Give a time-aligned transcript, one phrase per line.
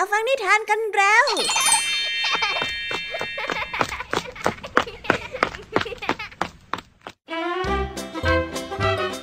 [0.00, 1.24] าฟังนิทานกันแล้ว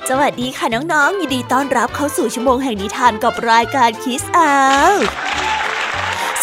[0.10, 4.54] สวัสดีค่ะน้องๆ ยินดีต้อนรับเข้าสู่ชั่วโมงแห่งนิทานกับรายการคิสอา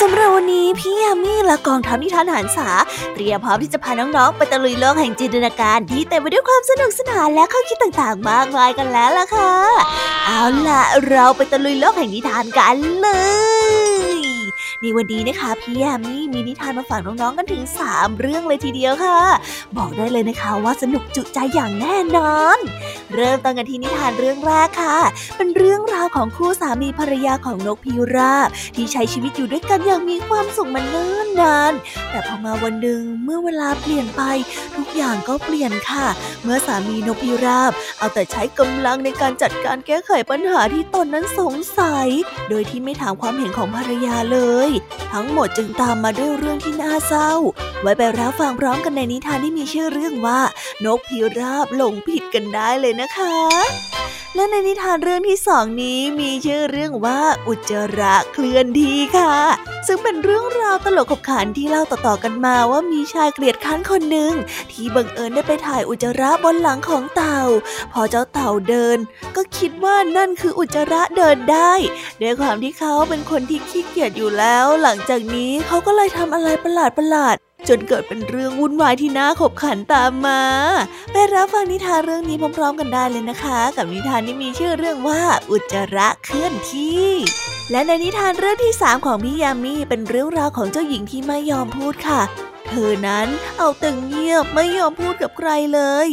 [0.00, 2.68] สำหรับวันนี้พี่ยามีและกองทัพนิทานหันษา
[3.14, 9.54] เตรียมพร้อมที่จะพาน้องๆ ไปตะลุยโลกแห่งจินตนาการที่เต็มไปด้วยความสนุกสนานและข้อคิดต่างๆ มากมายกันแล้วล่ะค่ะ
[10.26, 13.08] เอาล่ะ เราไปตะลุยโลกแห่งนิทานกันเล
[13.50, 13.51] ย
[14.82, 19.20] ในวันนี้นะคะพี่แอมมี่มีนิทานมาฝากน้องๆกันถึง 3 เรื่องเลยทีเดียวค่ะ
[19.76, 22.58] บอกได้เลยนะคะว่าสนุกจุใจอย่างแน่นอน
[23.14, 24.96] เริ่มต้นกันที่นิทานเรื่องแรกค่ะ
[25.36, 31.72] เป็นเรื่องราวของคู่สามีภรรยาของนกพิราบ ที่ใช้ชีวิตอยู่ด้วยกันอย่างมีความสุขมาเนิ่นนาน
[32.10, 34.22] แต่พอมาวันหนึ่งเมื่อเวลาเปลี่ยนไป
[34.76, 36.06] ทุกอย่างก็เปลี่ยนค่ะ
[36.42, 42.08] เมื่อสามีนกพิราบ เอาแต่ใช้กำลังในการจัดการแก้ไขปัญหาที่ตนนั้นสงสัย
[42.48, 44.70] โดยที่ไม่ถามความเห็นของภรรยาเลย
[45.12, 47.32] ทั้งหมดจึงตามมาด้วยเรื่องที่น่าเศร้า
[47.82, 50.40] ไว้ไปรับฟังพร้อมกันในนิทานที่มีชื่อเรื่องว่า
[50.84, 53.36] นกพิราบหลงผิดกันได้เลยนะคะ
[54.34, 59.34] และในนิทานเรื่องที่สองนี้มีชื่อเรื่องว่าอุจจาระเคลื่อนที่ค่ะ
[59.86, 64.32] ซึ่งเป็นเรื่องราวตลกขบขันที่เล่าต่อๆกันมาว่ามีชายเกลียดค้านคนหนึ่ง
[64.70, 67.40] ที่บังเอิญได้ไปถ่ายอุจจาระบนหลังของเต่า
[67.92, 68.98] พอเจ้าเต่าเดิน
[69.36, 71.72] ก็คิดว่านั่นคืออุจจาระเดินได้
[72.22, 77.36] ด้วยความที่เขาเป็นคนที่ขี้เกียจอยู่แล้ว หลังจากนี้เขาก็เลยทำอะไรประหลาดประหลาด
[77.68, 80.42] จนเกิดเป็นเรื่องวุ่นวายที่น่าขบขันตามมา
[81.12, 87.08] ไปรับฟังนิทานเรื่องนี้พร้อมๆกันได้เลยนะคะ กับนิทานที่มีชื่อเรื่องว่า อุจจาระเคลื่อนที่
[87.70, 92.22] และในนิทานเรื่องที่สามของพี่ยามีเป็นเรื่องราวของเจ้าหญิงที่ไม่ยอมพูดค่ะ
[92.72, 93.28] เธอนั้น
[93.58, 96.08] เอาแต่เงียบไม่ยอมพูดกับใครเลย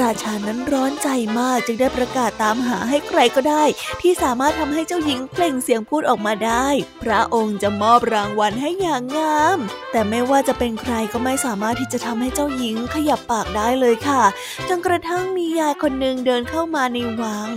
[0.00, 3.64] ราชานั้นร้อนใจมากจึงได้ประกาศตามหาให้ใครก็ได้
[4.00, 6.68] ที่สามารถทำให้เจ้าหญิงเปล่งเสียงพูดออกมาได้
[7.02, 9.58] พระองค์จะมอบรางวัลให้อย่างงาม
[9.92, 14.22] แต่ไม่ว่าจะเป็นใครก็ไม่สามารถที่จะทำให้เจ้าหญิงขยับปากได้เลยค่ะ
[14.68, 17.48] จนกระทั่งมียายคนหนึ่งเดินเข้ามาในวัง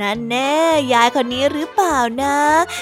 [0.00, 0.54] นั่นแน่
[0.94, 2.38] ยายคนนี้หรือเปล่านะ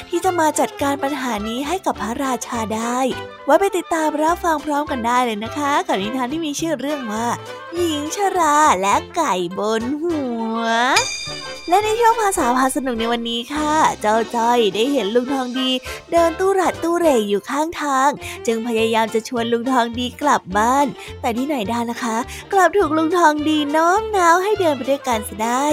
[0.09, 2.99] ที่จะมาจัดการปัญหานี้ให้กับพระราชาได้
[3.47, 7.27] ไว้ไปติดตามรับฟังพร้อมกันได้เลยนะคะกับนิทานที่มีชื่อเรื่องว่า
[7.77, 10.19] หญิงชราและไก่บนหั
[10.61, 10.63] ว
[11.69, 15.71] และในช่วงภาษาพาสนุกในวันนี้ค่ะ เจ้าจ้อยได้เห็นลุงทองดี
[16.11, 18.11] เดินตู้รัดตู้เร่อยู่ข้างทาง
[18.47, 20.87] จึงพยายามจะชวนลุงทองดีกลับบ้าน
[21.21, 22.17] แต่ที่ไหนได้นะคะ
[22.53, 25.67] กลับถูกลุงทองดีน้อมน้าวให้เดินไปด้วยกันซะได้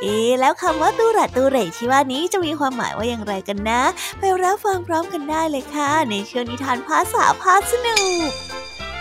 [0.00, 3.82] เอ๊แล้วคำว่าตูรัดตูเร่ที่ว่านี้จะมีความหมายว่าอย่างไรกันนะ
[4.18, 8.49] ไปรับฟังพร้อมกันได้เลยค่ะ ในช่วงนิทานภาษาพาสนุก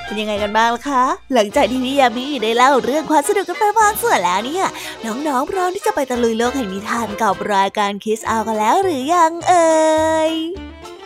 [0.09, 1.03] เป็นยังไงกันบ้างล่ะคะ
[1.33, 4.65] หลังจากที่พี่ยามีได้เล่าเรื่องความสนุกกันไปบางส่วนแล้วเนี่ย
[5.05, 10.33] น้องๆพร้อมที่จะไปตะลุยโลกแห่งนิทานกับรายการคิสอากันแล้วหรือยังเอ่ย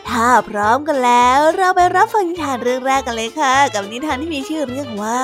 [0.10, 5.20] ถ้าพร้อมกันแล้วเราไปรับฟังนิทานเรื่องแรกกันเลยค่ะ กับนิทานที่มีชื่อเรื่องว่า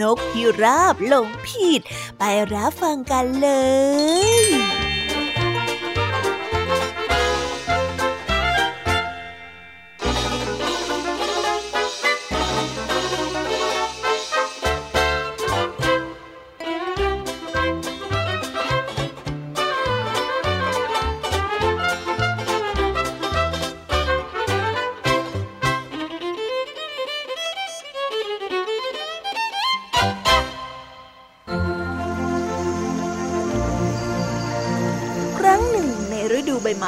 [0.00, 1.80] นกพิราบหลงผิด
[2.18, 2.22] ไป
[2.54, 3.48] รับฟังกันเล
[4.42, 4.83] ย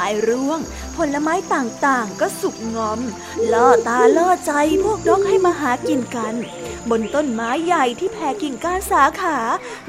[0.07, 0.59] ไม้ร่วง
[0.97, 2.99] ผลไม้ต่างๆ ก็สุกงอม
[3.51, 4.51] ล่อตาล่อใจ
[4.83, 6.35] พวกนกให้มาหากินกัน
[6.89, 9.37] บนต้นไม้ใหญ่ที่แผ่กิ่งก้านสาขา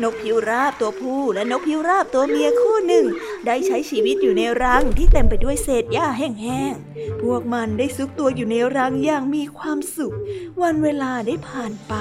[0.02, 3.06] นกพิราบตัวผู้และนกพิราบตัวเมียคู่หนึ่ง
[3.46, 10.14] ได้ใช้ชีวิตอยู่ในรังที่เต็มไปด้วยเศษหญ้าแห้งๆ พวกมันได้ซุกตัวอยู่ในรังอย่างมีความสุข
[10.62, 11.94] วันเวลาได้ผ่านไป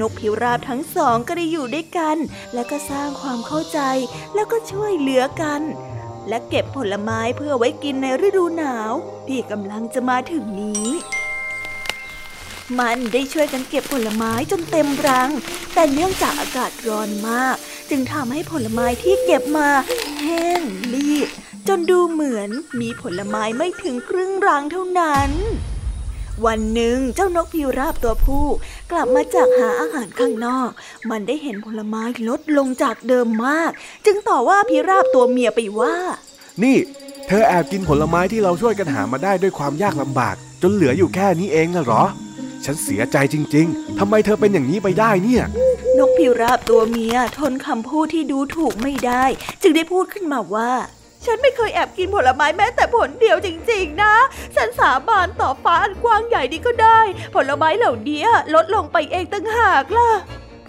[0.00, 2.16] นกพิราบทั้งสองก็ได้อยู่ด้วยกัน
[2.54, 3.80] และก็สร้างความเข้าใจ
[4.34, 5.62] แล้วก็ช่วยเหลือกัน
[6.28, 8.92] และเก็บผลไม้เพื่อไว้กินในฤดูหนาว
[9.28, 10.88] ที่กำลังจะมาถึงนี้
[12.78, 15.30] มันได้ช่วยกันเก็บผลไม้จนเต็มรัง
[15.74, 17.56] แต่เนื่องจากอากาศร้อนมาก
[17.90, 19.68] จึงทำให้ผลไม้ที่เก็บมา
[20.22, 20.62] แห้ง
[20.94, 21.28] รีบ
[21.68, 22.50] จนดูเหมือน
[22.80, 25.30] มีผลไม้ไม่ถึงครึ่งรังเท่านั้น
[26.46, 28.46] วันหนึ่งเจ้านกพิราบตัวผู้
[28.90, 30.70] กลับมาจากหาอาหารข้างนอก
[31.10, 33.70] มันได้เห็นผลไม้ลดลงจากเดิมมาก
[34.06, 35.94] จึงต่อว่าพิราบตัวเมียไปว่า
[36.62, 36.76] นี่
[37.28, 42.02] เธอแอบกินผลไม้ที่เราช่วยกันหามาได้ด้วยความยากลำบาก จนเหลืออยู่แค่นี้เองน่ะหรอ
[42.64, 45.44] ฉันเสียใจจริง ๆทำไมเธอเป็นอย่างนี้ไปได้เนี่ย
[45.98, 49.24] นกพิราบตัวเมียทนคำพูดที่ดูถูกไม่ได้
[49.62, 50.70] จึงได้พูดขึ้นมาว่า
[51.26, 54.14] ฉันไม่เคยแอบกินผลไม้แม้แต่ผลเดียวจริง ๆ นะ
[54.56, 57.00] ฉันสาบานต่อฟ้าอันกว้างใหญ่นี้ก็ได้
[57.34, 58.24] ผลไม้เหล่านี้
[58.54, 60.10] ลดลงไปเองตั้งหากล่ะ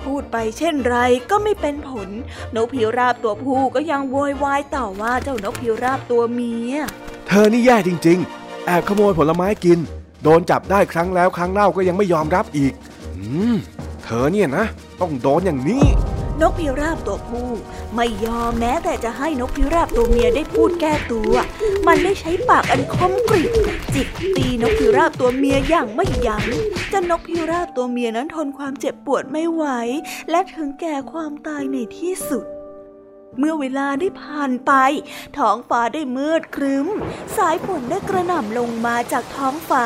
[0.03, 0.97] พูดไปเช่นไร
[1.29, 2.09] ก็ไม่เป็นผล
[2.55, 6.75] นกพิราบตัวผู้ก็ยังโวยวายต่อว่าเจ้านกพิราบตัวเมีย
[7.27, 9.79] เธอนี่แย่จริง ๆ แอบขโมยผลไม้กิน
[10.23, 12.73] โดนจับได้ครั้งแล้วครั้งเล่าก็ยังไม่ยอมรับอีก
[13.15, 13.23] อื
[13.53, 13.55] ม
[14.03, 14.65] เธอเนี่ยนะ
[15.01, 15.83] ต้องโดนอย่างนี้
[16.41, 17.49] นกพิราบตัวผู้
[17.95, 21.33] ไม่ยอมแม้แต่จะให้นกพิราบตัวเมียได้พูดแก้ตัว
[21.87, 23.51] มันได้ใช้ปากอันคมกริบ
[23.93, 26.45] จิกตีนกพิราบตัวเมียอย่างไม่ยัง้ง
[26.91, 29.63] จนนกพิราบตัวเมียนั้นทนความเจ็บปวดไม่ไหว
[30.29, 32.45] และถึงแก่ความตายในที่สุด
[33.39, 34.73] เมื่อเวลาได้ผ่านไป
[35.37, 36.87] ท้องฟ้าได้มืดครึ้ม
[37.37, 39.85] สายฝนได้กระหน่ำลงมาจากท้องฟ้า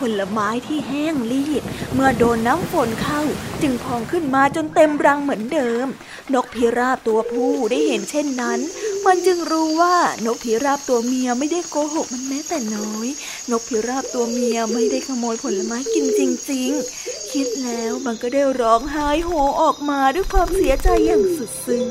[0.00, 1.62] ผลไม้ที่แห้งรีด
[1.94, 3.22] เมื่อโดนน้ำฝนเข้า
[3.62, 5.86] จึงพองขึ้นมาจนเต็มรังเหมือนเดิม
[6.34, 8.60] นกพิราบตัวผู้ได้เห็นเช่นนั้น
[9.06, 9.96] มันจึงรู้ว่า
[10.26, 13.08] นกพิราบตัวเมียไม่ได้โกหกมันแม้แต่น้อย
[13.50, 16.20] นกพิราบตัวเมียไม่ได้ขโมยผลไม้กินจ
[16.50, 16.70] ริง
[17.02, 19.30] ๆ คิดแล้วมันก็ได้ร้องไห้โฮ
[19.62, 21.88] ออกมาด้วยความเสียใจอย่างสุดซึ้ง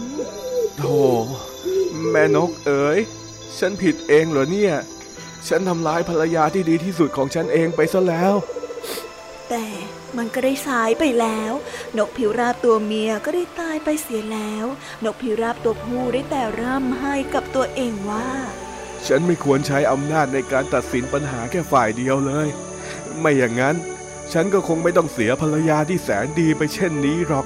[0.77, 0.99] โธ่
[2.09, 2.99] แม่นกเอ๋ย
[3.59, 4.73] ฉันผิดเองเหรอเนี่ย
[5.47, 8.33] ฉันทำร้ายภรรยาที่ดีที่สุดของฉันเองไปซะแล้ว
[9.49, 9.65] แต่
[10.17, 11.53] มันก็ได้สายไปแล้ว
[11.97, 14.65] นกผิวราบตัวเมียก็ได้ตายไปเสียแล้ว
[15.05, 18.29] นกผิวราบตัวผู้ได้แต่ร่ำไห้กับตัวเองว่า
[19.07, 22.47] ฉันไม่ควรใช้อำนาจในการตัดสินปัญหาแค่ฝ่ายเดียวเลย
[23.19, 23.75] ไม่อย่างนั้น
[24.33, 27.45] ฉันก็คงไม่ต้องเสียภรรยาที่แสนดีไปเช่นนี้หรอก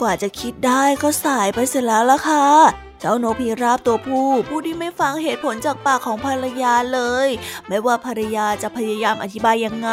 [0.00, 2.46] กว่าจะคิดได้ก็สายไปเสียแล้วล่ะค่ะ
[3.00, 7.28] เจ้านกพิราบตัวผู้ผู้ที่ไม่ฟังเหตุผลจากปากของภรรยาเลย
[7.68, 9.90] ไม่ว่าภรรยาจะพยายามอธิบายยังไง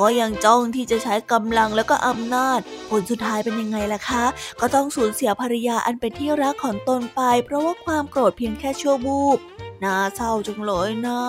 [0.00, 2.60] ก็ยังจ้องที่จะใช้กำลังแล้วก็อำนาจ
[2.90, 4.24] ผลสุดท้ายเป็นยังไงล่ะคะ
[4.60, 9.38] ก็ต้องสูญเสียภรรยาอันเป็นที่รักของตนไป เพราะว่าความโกรธเพียงแค่ชั่ววูบ
[9.82, 11.22] น่าเศร้าจังเลยนะ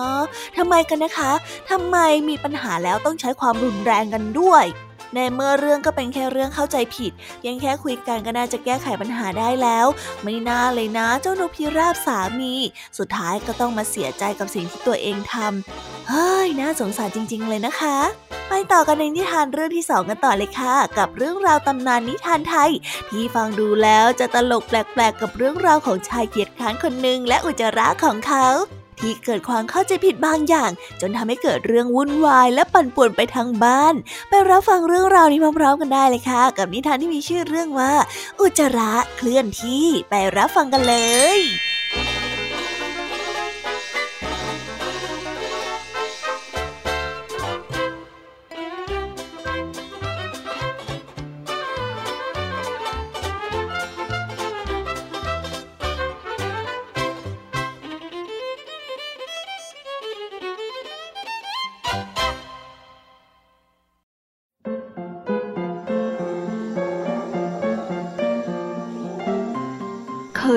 [0.56, 1.32] ทำไมกันนะคะ
[1.70, 1.96] ทำไม
[2.28, 4.64] มีปัญหาแล้วต้องใช้ความรุนแรงกันด้วย
[5.14, 7.12] ในเมื่อเรื่องก็เป็นแค่เรื่องเข้าใจผิด
[7.46, 9.86] ยังแค่คุยกันก็น่าจะแก้ไขปัญหาได้แล้ว
[10.22, 12.54] ไม่น่าเลยนะ เจ้านกพิราบสามี
[12.98, 17.98] สุดท้ายก็ต้องมาเสียใจกับสิ่งที่ตัวเองทำเฮ้ยน่าสงสารจริง ๆ เลยนะคะ
[18.48, 22.70] ไปต่อกันในนิทานเรื่องที่สองกันต่อเลยค่ะ กับเรื่องราวตำนานนิทานไทย
[23.10, 28.46] ที่ฟังดูแล้วจะตลกแปลกๆกับเรื่องราวของชายเกียรติค้านคนหนึ่งและอุจจาระของเขา
[29.02, 30.70] ที่เกิดความเข้าใจผิดบางอย่าง
[31.00, 33.94] จนทำให้เกิดเรื่องวุ่นวายและปั่นป่วนไปทั้งบ้าน
[34.28, 37.92] ไปรับฟังเรื่องราวนี้พร้อมๆกันได้เลยค่ะ กับนิทานที่มีชื่อเรื่องว่า
[38.40, 40.94] อุจจาระเคลื่อนที่ไปรับฟังกันเล
[41.38, 41.71] ย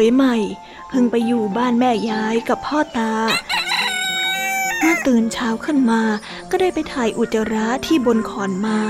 [0.03, 0.35] ยใหม่
[0.87, 3.13] เพิ่งไปอยู่บ้านแม่ยายกับพ่อตา
[4.79, 6.01] เมื่อตื่นเช้าขึ้นมา
[6.49, 8.85] ก็ได้ไปถ่ายอุจจาระที่บนขอนไม้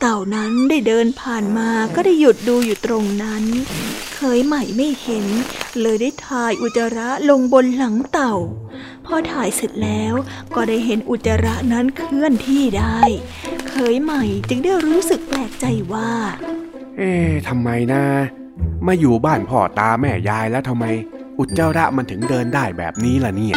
[0.00, 3.44] เต่านั้นได้เดินผ่านมาก็ได้หยุดดูอยู่ตรงนั้น
[4.14, 5.26] เคยใหม่ไม่เห็น
[5.80, 8.34] เลยได้ถ่ายอุจจาระลงบนหลังเต่า
[9.06, 10.14] พอถ่ายเสร็จแล้ว
[10.54, 13.00] ก็ได้เห็นอุจจาระนั้นเคลื่อนที่ได้
[13.68, 16.10] เคยใหม่จึงได้รู้สึกแปลกใจว่า
[16.98, 18.04] เอ๊ะทำไมนะ
[18.88, 20.84] มาอยู่บ้านพ่อตาแม่ยายแล้วทำไม
[21.38, 23.56] อุจจาระมันถึงเดินได้แบบนี้ล่ะเนี่ย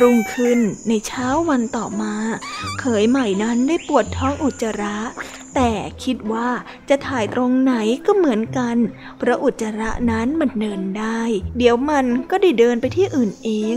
[0.00, 2.14] รุ่งขึ้นในเช้าวันต่อมา
[2.80, 4.96] เขยใหม่นั้นได้ปวดท้องอุจจาระ
[5.54, 5.70] แต่
[6.04, 6.48] คิดว่า
[6.88, 7.74] จะถ่ายตรงไหน
[8.06, 8.76] ก็เหมือนกัน
[9.18, 11.20] เพราะอุจจาระนั้นมันเดินได้
[11.58, 13.76] เดี๋ยวมันก็ได้เดินไปที่อื่นเอง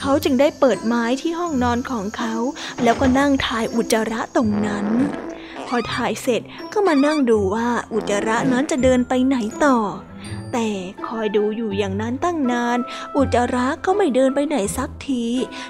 [0.00, 2.34] เขาจึงได้เปิดไม้ที่ห้องนอนของเขา
[2.82, 4.86] แล้วก็นั่งถ่ายอุจจาระตรงนั้น
[5.68, 9.78] พอถ่ายเสร็จก็มานั่งดูว่าอุจจาระนั้นจะเดินไปไหนต่อ
[10.52, 10.68] แต่
[11.06, 12.78] คอยดูอยู่อย่างนั้นตั้งนาน
[13.16, 15.24] อุจจาระก็ไม่เดินไปไหนสักที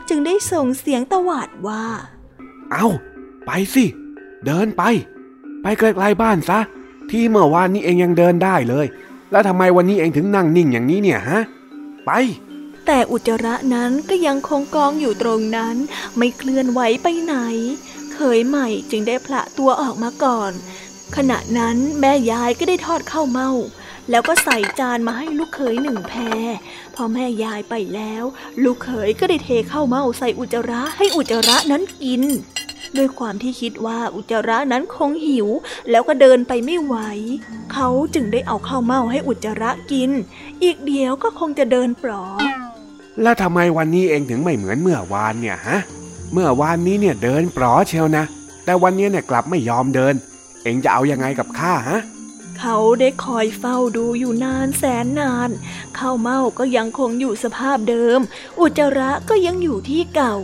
[0.09, 1.85] จึงได้ส่งเสียงตวาดว่า
[2.73, 2.87] เอา
[3.47, 3.85] ไปสิ
[4.47, 4.83] เดินไป
[5.63, 6.59] ไปไกลๆบ้านซะ
[7.11, 8.87] ที่เมื่อวานนี้เองยังเดินได้เลย
[9.31, 11.41] แล้วทำไมวันนี้เองถึงนั่งนิ่งอย่างนี้เนี่ยฮะ
[12.07, 12.11] ไป
[12.87, 15.77] แต่อุจจาระนั้นก็ยังคงกองอยู่ตรงนั้น
[16.19, 17.37] ไม่เคลื่อนไหวไปไหน
[18.19, 20.53] เคยใหม่จึงได้พละตัวออกมาก่อน
[21.17, 23.51] ขณะนั้นแม่ยายก็ได้ทอดข้าวเม่า
[24.11, 26.21] แล้วก็ใส่จานมาให้ลูกเขยหนึ่งแพร
[26.95, 28.25] พอแม่ยายไปแล้ว
[28.63, 32.23] ลูกเขยก็ได้เทข้าวเม่าใส่อุจจาระให้อุจจาระนั้นกิน
[32.97, 35.49] ด้วยความที่คิดว่าอุจจาระนั้นคงหิว
[35.91, 36.97] แล้วก็เดินไปไม่ไหว
[37.73, 40.11] เขาจึงได้เอาข้าวเม่าให้อุจจาระกิน
[40.63, 42.25] อีกเดียวก็คงจะเดินปลอ
[43.23, 45.79] แล้วทำไมวันนี้เองถึงไม่เหมือนเมื่อวานเนี่ยฮะ
[46.33, 48.25] เมื่อวานนี้เนี่ยเดินปลอเชียวนะ
[48.65, 50.15] แต่วันนี้เนี่ยกลับไม่ยอมเดิน
[50.63, 52.01] เองจะเอายังไงกับข้าฮะ
[52.59, 55.51] เขาได้คอยเฝ้าดูอยู่นานแสนนาน
[55.99, 58.21] ข้าวเม่าก็ยังคงอยู่สภาพเดิม
[58.61, 60.35] อุจจาระก็ยังอยู่ที่เก่า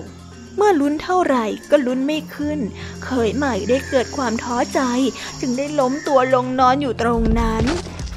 [0.56, 2.58] เมื่อลุ้นเท่าไหร่ก็ลุ้นไม่ขึ้น
[3.04, 4.80] เคยใหม่ได้เกิดความท้อใจ
[5.40, 7.64] จึงได้ล้มตัวลงนอนอยู่ตรงนั้น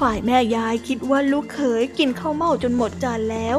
[0.04, 3.56] ่ายแม่ยายคิดว่าลูกเขยกินข้าวเม่าจนหมดจานแล้ว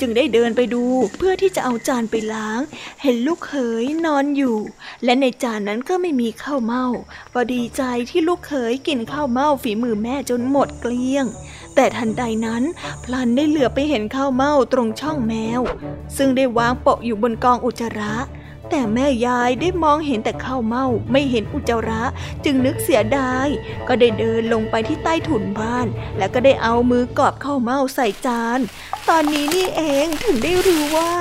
[0.00, 0.84] จึงได้เดินไปดู
[1.16, 2.60] เพื่อที่จะเอาจานไปล้าง
[3.02, 4.56] เห็นลูกเขยนอนอยู่
[5.04, 6.86] และในจานนั้นก็ไม่มีข้าวเม่า
[7.32, 11.26] พอดีใจที่ลูกเขยกินข้าวเม่าฝีมือแม่จนหมดเกลี้ยง
[11.74, 12.62] แต่ทันใดนั้น
[13.04, 15.60] พลันได้เหลือไปเห็นข้าวเม่าตรงช่องแมว
[16.16, 18.14] ซึ่งได้วางโปะอยู่บนกองอุจจาระ
[18.74, 22.02] แต่แม่ยายได้มองเห็นแต่ข้าวเม่าไม่เห็นอุจจาระ
[22.44, 23.48] จึงนึกเสียดาย
[23.88, 25.86] ก็ได้เดินลงไปที่ใต้ถุนบ้าน
[26.18, 28.60] แล้วก็ได้เอามือกอบข้าวเม่าใส่จาน
[29.08, 31.12] ตอนนี้นี่เองถึงได้รู้ว่า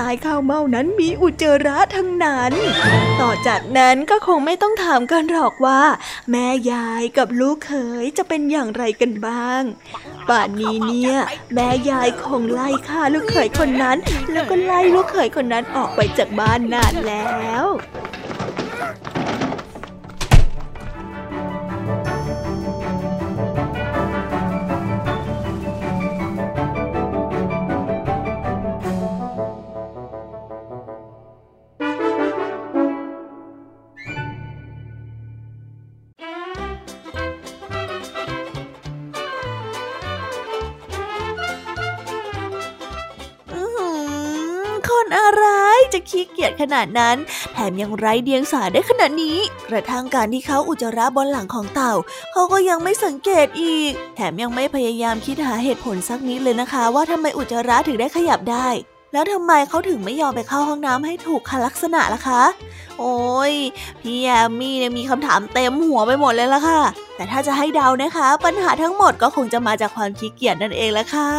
[0.00, 2.52] ตายข้าวเม่านั้นมีอุจจาระทั้งนั้น
[3.20, 5.80] ต่อจากนั้นก็คงไม่ต้องถามกันหรอกว่า
[6.30, 7.72] แม่ยายกับลูกเข
[8.02, 9.62] ยจะเป็นอย่างไรกันบ้าง
[10.28, 11.14] ป่านนี้เนี่ย
[11.54, 13.98] แม่ยายคงไล่ฆ่าลูกเขยคนนั้น
[14.32, 17.66] แล้วก็ไล่ลูกเขยคนนั้นออกไปจากบ้านนานแล้ว
[44.98, 45.46] คนอะไร
[45.92, 47.16] จะขี้เกียจขนาดนั้น
[47.52, 49.38] แถมยังไร้เดียงสาได้ขนาดนี้
[49.68, 51.94] กระทั่งการที่เขาอุจจาระบนหลังของเต่า
[52.32, 58.68] เขาก็ยังไม่สังเกตอีก แถมยังไม่พยายามคิดหาเหตุผลสักนิดเลยนะคะ ว่าทำไมอุจจาระถึงได้ขยับได้
[59.12, 62.42] แล้วทำไมเขาถึงไม่ยอมไปเข้าห้องน้ำให้ถูกคลักษณะล่ะคะ
[62.98, 63.54] โอ้ย
[64.00, 66.80] พี่แอมมี่เนี่ยมีคำถามเต็มหัวไปหมดเลยล่ะค่ะ
[67.16, 71.30] แต่ถ้าจะให้เดานะคะ ปัญหาทั้งหมดก็คงจะมาจากความขี้เกียจนั่นเองแหละค่ะ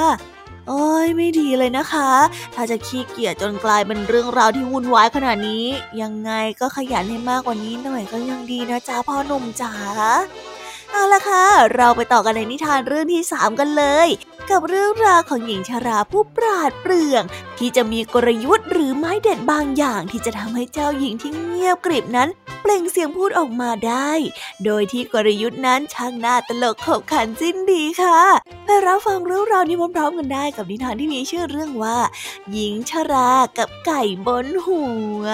[0.69, 2.09] โอ้ยไม่ดีเลยนะคะ
[2.55, 5.65] ถ้าจะขี้เกียจจนกลายเป็นเรื่องราวที่วุ่นวายขนาดนี้
[6.01, 9.73] ยังไงก็ขยันให้มากกว่านี้หน่อยก็ยังดีนะจ๊ะพ่อหนุ่มจ๋า
[10.91, 11.45] เอาละค่ะ
[11.75, 14.07] เราไปต่อกันในนิทานเรื่องที่สามกันเลย
[14.49, 17.23] กับเรื่องราวของหญิงชาราผู้ปราดเปรื่อง
[17.57, 22.29] ที่จะมีกลยุทธ์หรือไม้เด็ดบางอย่างที่จะทำให้เจ้าหญิงที่เงียบกริบนั้น
[22.71, 24.11] เล่งเสียงพูดออกมาได้
[24.65, 28.19] โดยที่กลยุทธ์นั้นช่างน่าตลกขบขันสิ้นดีค่ะ
[28.65, 31.97] ไปรับฟังเรื่องราวนี้พร้อมๆกันได้กับนิทานที่มีชื่อเรื่องว่า
[32.51, 34.81] หญิงชรากับไก่บนหั
[35.21, 35.25] ว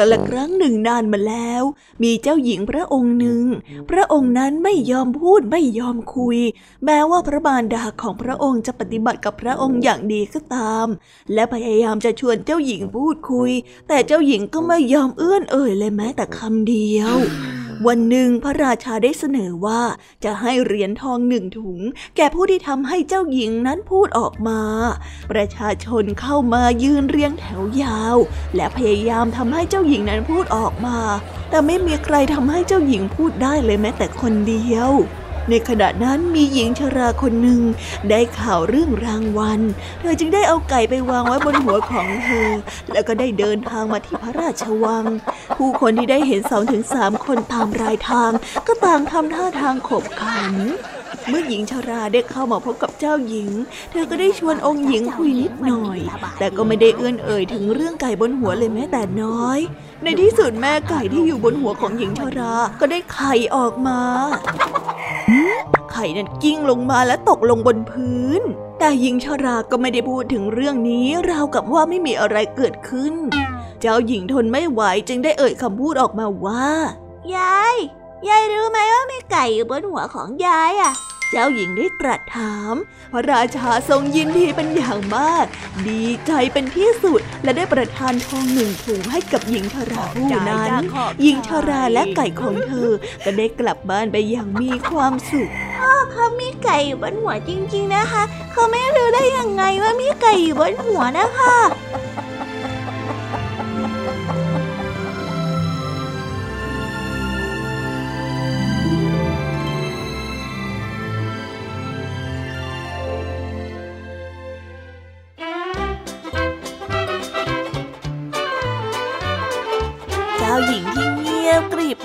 [0.00, 1.62] กละครั้งหนึ่งนานมาแล้ว
[2.02, 3.44] มีเจ้าหญิงพระองค์หนึ่ง
[3.90, 6.38] พระองค์นั้นไม่ยอมพูดไม่ยอมคุย
[6.84, 10.86] แม้ว่าพระบารดาของพระองค์จะปฏิบัติกับพระองค์อย่างดีก็ตาม
[11.34, 13.50] และพยายามจะชวนเจ้าหญิงพูดคุย
[13.88, 17.16] แต่เจ้าหญิงก็ไม่ยอมเอื้อนเอ่ยเลยแม้แต่คำเดียว
[17.88, 19.82] วันหนึ่งพระราชาได้เสนอว่า
[20.24, 21.80] จะให้เหรียญทองหนึ่งถุง
[22.16, 24.60] แก่ผู้ที่ทำให้เจ้าหญิงนั้นพูดออกมา
[25.32, 28.16] ประชาชนเข้ามายืนเรียงแถวยาว
[28.56, 30.98] และพยายามทำให้เจ้าหญิงนั้นพูดออกมา
[31.50, 34.90] แต่ไม่มีใครทำให้เจ้าหญิงพูดได้เลยแม้แต่คนเดียว
[35.48, 37.60] ในขณะนั้นมีหญิงชราคนหนึ่ง
[38.10, 39.60] ได้ข่าวเรื่องรางวัล
[40.00, 42.48] เธอจึงได้เอาไก่ไปวางไว้บนหัวของเธอ
[42.92, 45.04] แล้วก็ได้เดินทางมาที่พระราชวัง
[45.56, 48.30] ผู้คนที่ได้เห็นสองถึงสามคนตามรายทาง
[48.66, 50.54] ก็ต่างทำท่าทางขบขัน
[51.28, 53.50] เมื่อหญิงชาราได้เข้ามาพบกับเจ้าหญิง
[53.90, 55.98] เธอก็ได้ชวนองค์หญิงคุยนิดหน่อย
[56.38, 59.58] แต่ก็ไม่ได้เอื้อนเอ่ยถึงเรื่องไก่บนหัวเลยแม้แต่น้อย
[60.02, 64.00] ในที่สุดแม่ไก่ที่อยู่บนหัวของหญิงชาราก็ได้ไข่ออกมา
[65.92, 68.42] ไข่นั้นกิ้งลงมาและตกลงบนพื้น
[68.78, 73.14] แต่หญิงชราก็ไม่ได้พูดถึงเรื่องนี้ ราวกับว่าไม่มีอะไรเกิดขึ้น
[73.80, 76.68] เจ้าหญิงทนไม่ไหวจึงได้เอ่ยคำพูดออกมาว่า
[77.36, 77.76] ยาย
[78.28, 80.92] ยายรู้ไหมว่ามีไก่อยู่บนหัวของยายอะ
[81.30, 82.74] เจ้าหญิงได้ตรัสถาม
[83.12, 85.46] พระราชาทรงยินดีเป็นอย่างมาก
[85.88, 90.82] ดีใจเป็นที่สุดและได้ประทานทองหนึ่งถุงให้กับหญิงชราผู้นั้น
[91.22, 92.90] หญิงชราและไก่ของเธอ
[93.24, 98.22] ก็ได้กลับบ้านไปอย่างมีความสุขพ่อเขามีไก่อยู่บนหัวจริง ๆนะคะ
[98.52, 101.56] เขาไม่รู้ได้ยังไงว่ามีไก่อยู่บนหัวนะคะ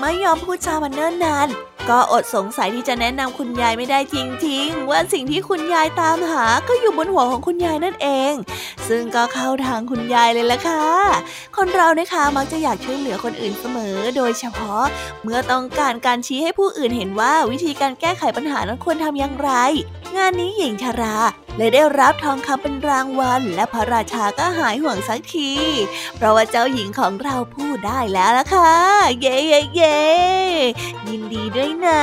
[0.08, 1.48] ไม่ยอมพูดจามันเนิ่นนาน
[1.88, 8.34] ก็อดสงสัยที่จะแนะนำคุณยายไม่ได้จริงๆ ว่าสิ่งที่คุณยายตามหาก็อยู่บนหัวของคุณยายนั่นเอง
[8.88, 10.84] ซึ่งก็เข้าทางคุณยายเลยล่ะค่ะ
[11.56, 14.82] คนเรานะคะมักจะอยากช่วยเหลือคนอื่นเสมอ โดยเฉพาะ
[15.22, 19.50] เมื่อต้องการการชี้ให้ผู้อื่นเห็นว่าวิธีการแก้ไขปัญหานั้นควรทำอย่างไร
[20.16, 21.16] งานนี้หญิงชรา
[21.56, 25.52] เลยได้รับทองคำเป็นรางวัล และพระราชาก็หายห่วงสักที
[26.16, 28.72] เพราะว่าเจ้าหญิงของเราพูดได้แล้วล่ะค่ะ
[29.20, 29.98] เย้เย้เย้
[31.08, 32.02] ยินดีด้วยนะ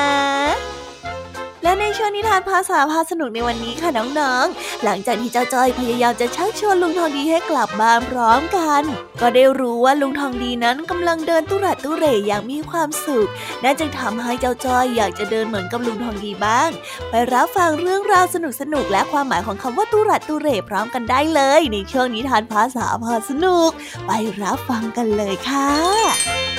[1.63, 3.89] และในช่วงนิทานภาษาพาสนุกในวันนี้ค่ะ
[4.19, 8.83] น้องๆ หลังจากที่เจ้าจ้อยพยายามจะชักชวนลุงทองดีให้กลับบ้านพร้อมกัน
[9.21, 13.27] ก็ได้รู้ว่าลุงทองดีนั้นกำลังเดินตุรัดตุเรอย่างมีความสุข
[13.63, 16.69] นั่นจึงทำให้เจ้าจ้อยอยากจะเดินเหมือนกับลุงทองดีบ้าง
[17.09, 18.35] ไปรับฟังเรื่องราวส
[18.73, 23.71] นุกๆและความหมายของคำว่าตุรัดตุเรพร้อมกันได้เลย ในช่วงนิทานภาษาพาสนุก
[24.05, 26.52] ไปรับฟังกันเลยค่ะ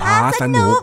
[0.00, 0.80] พาสนุก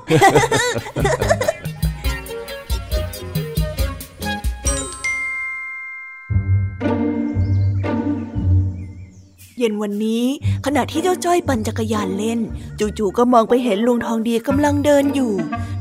[9.64, 10.26] เย็นวันนี้
[10.66, 12.40] ขณะที่เจ้าจ้อยปั่นจักรยานเล่น
[12.80, 15.34] จู่ๆก็มองไปเห็นลุงทองดีกำลังเดินอยู่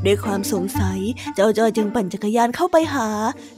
[0.04, 0.98] ด้วยความสงสัย
[1.34, 3.08] เจ้าจ้อยจึงปั่นจักรยานเข้าไปหา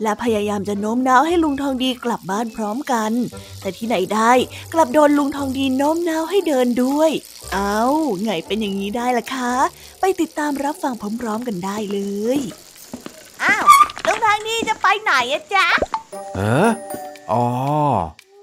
[0.03, 3.13] และพยายามจะโน้มน้าวให้ลุงทองดีกลับบ้านพร้อมกัน
[3.61, 4.33] แต่ที่ไหนได้
[4.73, 7.11] กลับโดนลุงทองดีโน้มน้าวให้เดินด้วย
[7.55, 7.85] เอา้า
[8.25, 9.53] ไงเป็นอย่างนี้ได้ล่ะคะ
[10.01, 11.99] ไปติดตามรับฟังพร้อมๆกันได้เล
[12.39, 12.41] ย
[13.43, 13.65] อ้าว
[14.07, 15.67] ลุงทางนี้จะไปไหนอะจ๊ะ
[16.37, 16.71] เออ
[17.33, 17.45] อ๋อ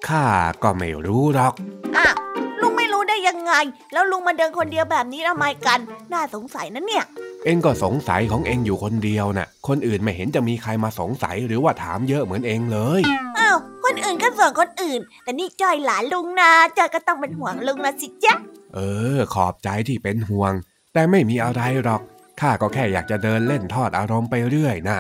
[0.08, 0.26] ข้า
[0.64, 1.54] ก็ไม่รู้หรอก
[1.98, 2.16] อ้าว
[2.62, 3.54] ลุงไม่รู้ได้ยังไง
[3.94, 5.80] แล้วลุงมาเดินคนเดียวแบบนี้ทำไมกัน
[6.14, 7.04] น่าสงสัยนะเนี่ย
[7.46, 13.02] เองก็สงสัยของเองอยู่คนเดียวน่ะ คนอื่นไม่เห็นจะมีใครมาสงสัยหรือว่าถามเยอะเหมือนเองเลย
[13.40, 18.34] อ้าวคน อื่นก็ส่วนคนอื่น แต่นี่จอยหลานลุงนะจอยก็ต้องเป็นห่วงลุงนะสิจ๊ะ
[18.76, 18.80] เอ
[19.16, 20.54] อ ขอบใจที่เป็นห่วง
[20.94, 22.02] แต่ไม่มีอะไรหรอก
[22.40, 25.00] ข้าก็แค่อยากจะเดินเล่นทอดอารมณ์ไปเรื่อยน่ะ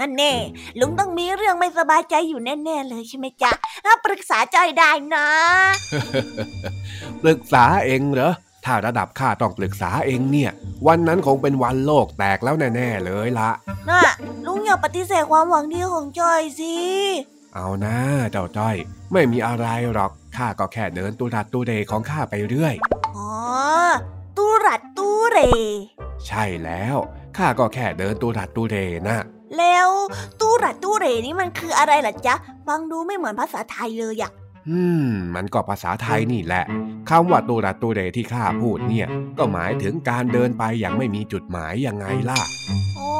[0.00, 0.32] นั่นแน่
[0.80, 3.52] ลุงต้องมีเรื่องไม่สบายใจอยู่แน่ ๆ เลยใช่ไหมจ๊ะ
[3.84, 5.26] อะปรึกษาจอยได้นะ
[7.22, 8.32] ปรึกษาเองเหรอ
[8.64, 10.50] ถ้าระดับข้าต้องปรึกษาเองเนี่ย
[10.86, 13.50] วันนั้นคงเป็นวันโลกแตกแล้วแน่ ๆ เลยละ
[13.88, 14.02] น่ะ
[14.46, 16.76] ลุงอย่าปฏิเสธความหวังดีของจอยสิ
[17.54, 17.96] เอานะ
[18.30, 18.76] เจ้าจ้อย
[19.12, 22.74] ไม่มีอะไรหรอกข้าก็แค่เดินตุรัดตุเรของข้าไปเรื่อย
[23.16, 23.30] อ๋อ
[24.36, 25.38] ตูรัดตูเร
[26.26, 26.96] ใช่แล้ว
[27.36, 28.76] ข้าก็แค่เดินตุรัดตุเร
[29.08, 29.18] นะ
[29.58, 29.88] แล้ว
[30.40, 32.34] ตูรัดตูเรนี่มันคืออะไรล่ะจ๊ะ
[32.66, 34.30] ฟังดูไม่เหมือนภาษาไทยเลยอะ
[34.68, 36.64] อืม มันก็ภาษาไทยนี่แหละ
[37.08, 39.06] คำว่าตุรัดตุเรที่ข้าพูดเนี่ย
[39.38, 42.40] ก็หมายถึงการเดินไปอย่างไม่มีจุดหมายยังไงล่ะ
[42.96, 43.14] โอ้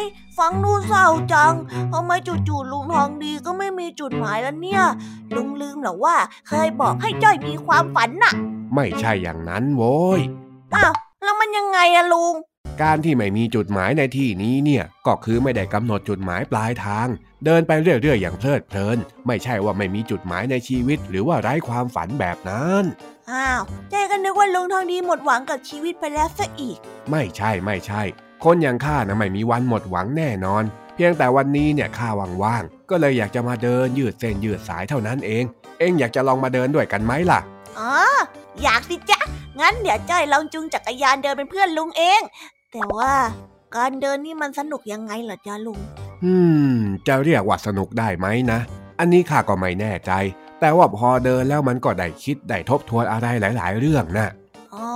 [0.00, 0.02] ย
[0.38, 1.54] ฟังดูเศร้าจัง
[1.92, 2.12] ทำไม
[2.48, 4.82] จู่ๆลุงทองดีก็ไม่มีจุดหมายแล้วเนี่ย
[5.36, 6.16] ลุงลืมเหรอว่า
[6.48, 8.34] เคยบอกให้จ้อยมีความฝันน่ะ
[8.74, 10.20] ไม่ใช่อย่างนั้นโว้ย
[10.74, 10.92] อ้าว
[11.24, 12.34] แล้วมันยังไงอะลุง
[12.82, 17.08] การที่ไม่มีจุดหมายในที่นี้เนี่ยก็คือไม่ได้กำหนดจุดหมายปลายทาง
[17.44, 22.84] เดินไปเรื่อยๆ อย่างเพลิดเพลิน ไม่ใช่ว่าไม่มีจุดหมายในชีวิต หรือว่าไร้ความฝันแบบนั้น
[23.30, 26.78] อ้าวใจก็นึกว่าลุงทองดีหมดหวังกับชีวิตไปแล้วซะอีก
[27.10, 28.02] ไม่ใช่ไม่ใช่
[28.44, 32.08] คนอย่างข้านะไม่มีวันหมดหวังแน่นอน เพียงแต่วันนี้เนี่ยข้า
[32.42, 35.44] ว่างๆก็เลยอยากจะมาเดินยืดเส้นยืดสายเท่านั้นเอง
[35.78, 37.40] เอ็งอยากจะลองมาเดินด้วยกันไหมล่ะ
[37.78, 37.94] อ๋อ
[38.62, 39.20] อยากสิจ๊ะ
[39.60, 42.22] งั้นเดี๋ยวจ้อยลองจูงจักรยานเดินเป็นเพื่อนลุงเอง
[42.74, 43.12] แต่ว่า
[43.76, 45.80] การเดินนี่มันสนุกยังไงเหรอจ๊ะลุง
[46.24, 46.34] อื
[46.74, 48.60] ม จะเรียกว่าสนุกได้ไหมนะ
[48.98, 50.12] อันนี้ข้าก็ไม่แน่ใจ
[50.60, 54.28] แต่ว่าพอเดินแล้วมันก็ได้คิดได้ทบทวนอะไรหลาย ๆ เรื่องนะ
[54.74, 54.90] อ๋อ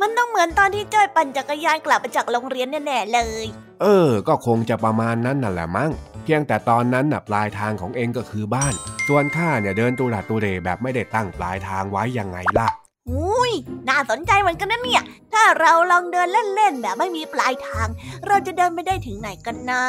[0.00, 3.46] มันต้องเหมือนตอนที่จ้อยปั่นจักรยานกลับมาจากโรงเรียนแน่ๆเลย
[3.82, 5.90] เออ ก็คงจะประมาณนั้นน่ะแหละมั้ง
[6.22, 8.74] เพียงแต่ตอนนั้นน่ะปลายทางของเองก็คือบ้าน
[9.08, 12.68] ส่วนข้าเนี่ยเดินตุระตุเรแบบไม่ได้ตั้งปลายทางไว้ยังไงล่ะ
[13.10, 13.52] อุ้ย
[13.88, 17.88] น่าสนใจเหมือนกันนะเนี่ย ถ้าเราลองเดินเล่นๆแบบไม่มีปลายทาง
[18.26, 19.84] เราจะเดินไปได้ถึงไหนกันนะ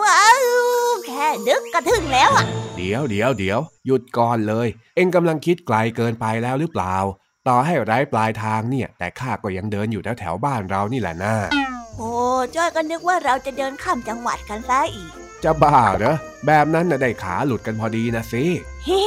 [0.00, 0.28] ว้า
[0.90, 2.44] ว แค่นึกก็ถึงแล้วอะ
[2.76, 6.96] เดี๋ยวเดี๋ยวเดี๋ยวหยุดก่อนเลย เองกำลังคิดไกลเกินไปแล้วหรือเปล่า
[7.48, 11.34] ต่อให้ไร้ปลายทางเนี่ย แต่ข้าก็ยังเดินอยู่แถวแถวๆบ้านเรานี่แหละนะ
[11.96, 12.10] โอ้
[12.54, 18.44] จ้อยก็นึกว่าเราจะเดินข้ามจังหวัดกันซะอีก จะบ้าเหรอแบบนั้นน่ะได้ขาหลุดกันพอดีนะสิ
[18.84, 19.02] เฮ้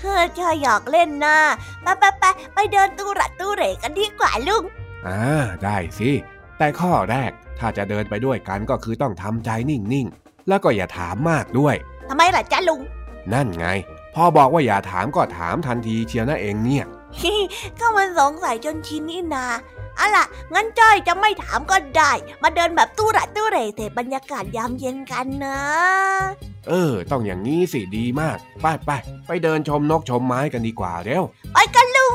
[0.00, 1.36] เฮ้จ้อยหยอกเล่นนะ
[1.82, 4.62] ไปไปไปไปเดินตูรัดตูเหรกันดีกว่าลุง
[5.06, 5.20] อ่า
[5.62, 6.10] ได้สิ
[6.58, 11.74] แต่ข้อแรกถ้าจะเดินไปด้วยกันก็คือต้องทำใจนิ่งๆ แล้วก็อย่าถามมากด้วย
[12.08, 12.80] ทำไมล่ะจ๊ะลุง
[13.32, 13.66] นั่นไง
[14.14, 16.84] พอบอกว่าอย่าถามก็ถามทันทีเชียวนะเองเนี่ย
[17.80, 19.46] ก็มันสงสัยจนชินนี่นา
[19.96, 20.24] เอาล่ะ
[20.54, 25.60] งั้นจ้อยจะไม่ถามก็ได้ มาเดินแบบตู้ระตู้เหรเสพบรรยากาศยามเย็นกันนะ
[26.68, 28.90] เออ ต้องอย่างนี้สิดีมาก ไปไป
[29.26, 32.14] ไปเดินชมนกชมไม้กันดีกว่าเร็ว ไปกันลุง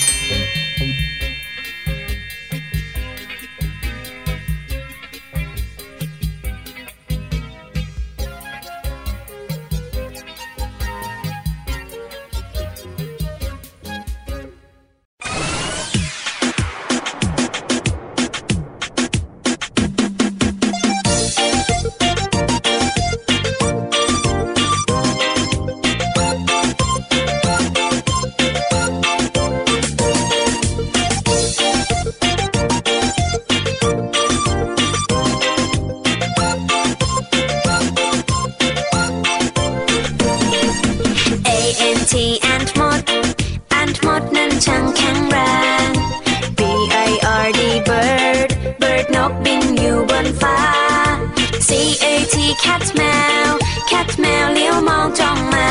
[55.19, 55.69] จ้องมา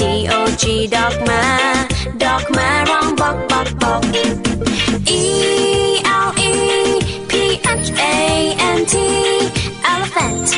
[0.00, 0.64] D O G
[0.94, 1.42] dog มา
[2.22, 4.02] dog มาร้องบอกบอกบอก
[5.20, 5.22] E
[6.26, 6.54] L E
[7.30, 7.32] P
[7.84, 8.14] H A
[8.78, 8.94] N T
[9.92, 10.48] elephant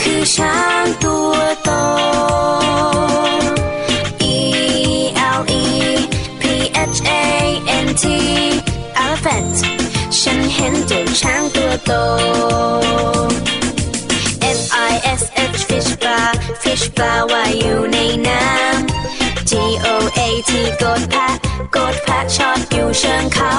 [0.00, 1.70] คือช้างตัวโต
[4.34, 4.36] E
[5.38, 5.64] L E
[6.40, 6.42] P
[6.94, 7.22] H A
[7.86, 8.04] N T
[9.02, 9.56] elephant
[10.20, 11.92] ฉันเห็นเจ้าช้างตัวโต
[16.80, 19.52] fish ปลาว่ายอยู่ในน้ำ G
[19.84, 19.88] O
[20.18, 21.28] A T กดแพะ
[21.76, 23.54] กดแพะชอดอยู่เชิงเขา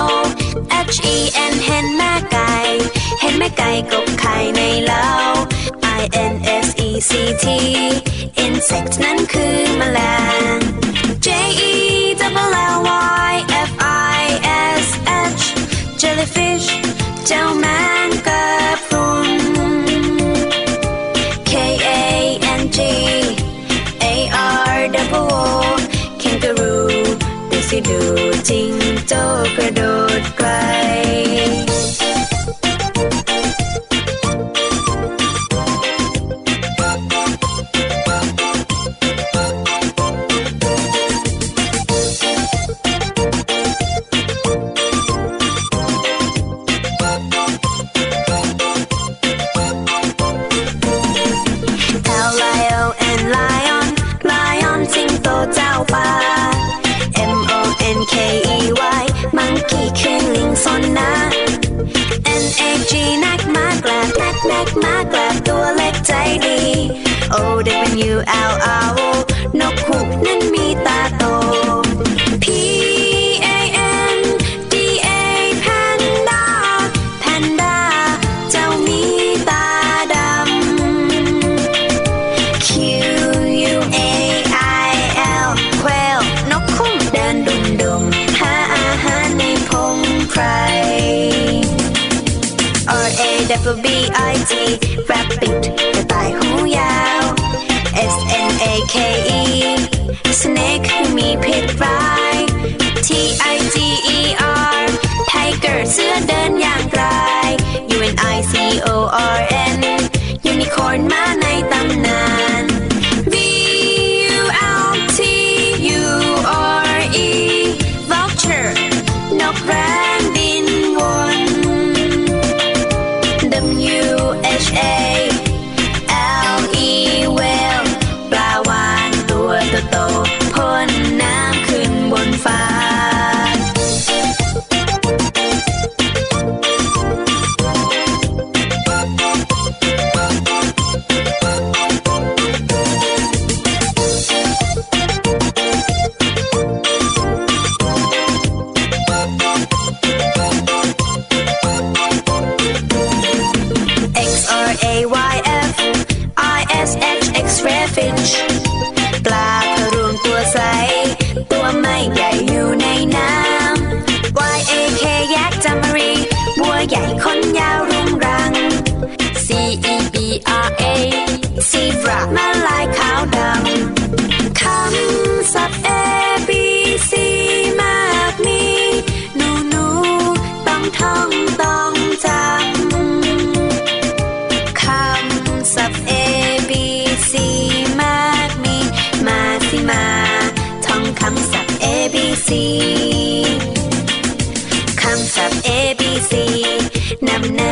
[0.94, 1.18] H E
[1.52, 2.54] N เห็นแม่ไก่
[3.22, 5.10] เห็นแม่ไก่กบไข่ในเล้า
[6.00, 6.34] I N
[6.66, 7.12] S E C
[7.44, 7.46] T
[8.46, 10.00] insect นั้นคือแมล
[10.56, 10.58] ง
[11.26, 11.28] J
[11.70, 11.74] E
[12.20, 12.78] double L
[13.30, 13.34] Y
[13.70, 13.72] F
[14.20, 14.24] I
[14.84, 14.86] S
[15.40, 15.44] H
[16.02, 16.68] jellyfish
[17.28, 17.66] เจ้าแม
[18.08, 18.46] งกะ
[18.90, 18.91] พ
[27.74, 28.02] สิดู
[28.50, 28.72] จิง
[29.08, 29.22] โจ้
[29.56, 29.82] กระโด
[30.20, 30.48] ดไกล
[59.72, 61.12] monkey คือลิงซนนะ
[62.42, 62.94] N A G
[63.26, 66.14] นักมากลาบนักนักมากลาบตัวเล็กใจ
[66.46, 66.60] ดี
[67.34, 67.36] O
[68.10, 68.14] W
[68.50, 68.54] L
[68.86, 69.21] R O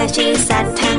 [0.10, 0.99] ำหน